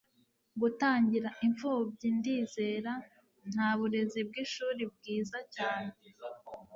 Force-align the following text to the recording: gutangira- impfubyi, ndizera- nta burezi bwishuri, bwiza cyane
gutangira- 0.61 1.27
impfubyi, 1.45 2.07
ndizera- 2.17 2.91
nta 3.53 3.69
burezi 3.77 4.19
bwishuri, 4.27 4.81
bwiza 4.93 5.37
cyane 5.55 5.91